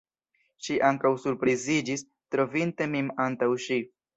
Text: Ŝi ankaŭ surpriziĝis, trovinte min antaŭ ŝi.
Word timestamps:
Ŝi 0.67 0.77
ankaŭ 0.87 1.11
surpriziĝis, 1.25 2.07
trovinte 2.37 2.89
min 2.95 3.17
antaŭ 3.29 3.53
ŝi. 3.69 3.81